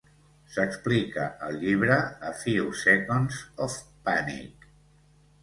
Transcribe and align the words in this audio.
S'explica 0.53 1.25
al 1.47 1.59
llibre 1.63 1.97
"A 2.31 2.33
Few 2.39 2.73
Seconds 2.81 3.39
of 3.67 3.77
Panic". 4.11 4.69